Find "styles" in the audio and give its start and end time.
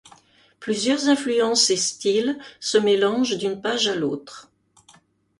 1.77-2.39